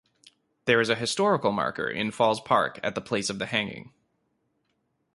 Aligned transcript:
There 0.65 0.81
is 0.81 0.89
a 0.89 0.95
historical 0.95 1.51
marker 1.51 1.87
in 1.87 2.09
Falls 2.09 2.39
Park 2.41 2.79
at 2.81 2.95
the 2.95 3.01
place 3.01 3.29
of 3.29 3.37
the 3.37 3.45
hanging. 3.45 3.93